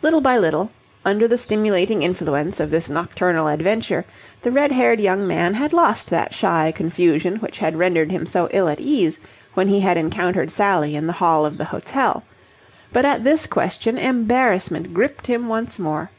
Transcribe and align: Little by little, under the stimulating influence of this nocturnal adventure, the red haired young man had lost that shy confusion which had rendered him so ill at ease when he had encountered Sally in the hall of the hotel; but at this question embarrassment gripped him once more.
Little 0.00 0.20
by 0.20 0.36
little, 0.38 0.70
under 1.04 1.26
the 1.26 1.36
stimulating 1.36 2.04
influence 2.04 2.60
of 2.60 2.70
this 2.70 2.88
nocturnal 2.88 3.48
adventure, 3.48 4.04
the 4.42 4.52
red 4.52 4.70
haired 4.70 5.00
young 5.00 5.26
man 5.26 5.54
had 5.54 5.72
lost 5.72 6.08
that 6.10 6.32
shy 6.32 6.70
confusion 6.72 7.38
which 7.38 7.58
had 7.58 7.74
rendered 7.76 8.12
him 8.12 8.26
so 8.26 8.48
ill 8.52 8.68
at 8.68 8.78
ease 8.78 9.18
when 9.54 9.66
he 9.66 9.80
had 9.80 9.96
encountered 9.96 10.52
Sally 10.52 10.94
in 10.94 11.08
the 11.08 11.14
hall 11.14 11.44
of 11.44 11.58
the 11.58 11.64
hotel; 11.64 12.22
but 12.92 13.04
at 13.04 13.24
this 13.24 13.48
question 13.48 13.98
embarrassment 13.98 14.94
gripped 14.94 15.26
him 15.26 15.48
once 15.48 15.80
more. 15.80 16.12